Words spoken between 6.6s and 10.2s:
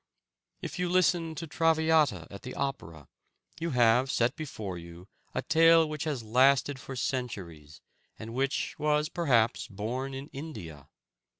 for centuries, and which was perhaps born